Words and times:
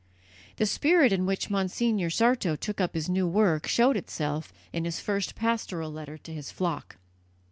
The 0.55 0.65
spirit 0.65 1.13
in 1.13 1.27
which 1.27 1.51
Monsignor 1.51 2.09
Sarto 2.09 2.55
took 2.55 2.81
up 2.81 2.95
his 2.95 3.07
new 3.07 3.27
work 3.27 3.67
showed 3.67 3.95
itself 3.95 4.51
in 4.73 4.83
his 4.83 4.99
first 4.99 5.35
pastoral 5.35 5.91
letter 5.93 6.17
to 6.17 6.33
his 6.33 6.49
flock. 6.49 6.95